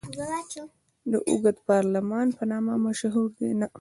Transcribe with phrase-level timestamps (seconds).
[1.11, 3.67] د اوږد پارلمان په نامه مشهوره ده.